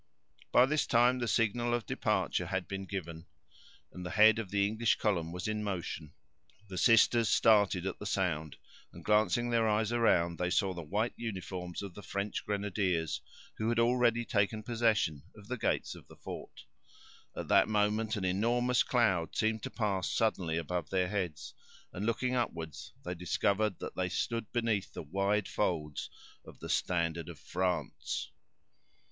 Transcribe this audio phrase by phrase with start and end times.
[0.51, 3.27] By this time the signal for departure had been given,
[3.93, 6.13] and the head of the English column was in motion.
[6.67, 8.57] The sisters started at the sound,
[8.91, 13.21] and glancing their eyes around, they saw the white uniforms of the French grenadiers,
[13.57, 16.63] who had already taken possession of the gates of the fort.
[17.35, 21.53] At that moment an enormous cloud seemed to pass suddenly above their heads,
[21.93, 22.75] and, looking upward,
[23.05, 26.09] they discovered that they stood beneath the wide folds
[26.43, 28.31] of the standard of France.